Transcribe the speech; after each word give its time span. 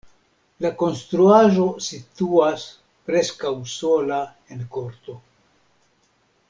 La 0.65 0.69
konstruaĵo 0.77 1.67
situas 1.87 2.65
preskaŭ 3.11 3.55
sola 3.77 4.19
en 4.57 4.69
korto. 4.79 5.19